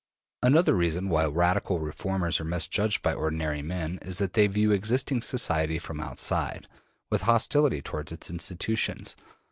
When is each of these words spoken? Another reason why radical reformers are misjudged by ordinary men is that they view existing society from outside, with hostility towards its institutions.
Another 0.41 0.73
reason 0.73 1.09
why 1.09 1.25
radical 1.27 1.79
reformers 1.79 2.39
are 2.39 2.43
misjudged 2.43 3.03
by 3.03 3.13
ordinary 3.13 3.61
men 3.61 3.99
is 4.01 4.17
that 4.17 4.33
they 4.33 4.47
view 4.47 4.71
existing 4.71 5.21
society 5.21 5.77
from 5.77 5.99
outside, 5.99 6.67
with 7.11 7.21
hostility 7.21 7.83
towards 7.83 8.11
its 8.11 8.27
institutions. 8.31 9.15